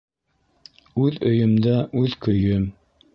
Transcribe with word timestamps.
Үҙ 1.03 1.19
өйөмдә 1.31 1.75
үҙ 2.01 2.17
көйөм. 2.27 2.67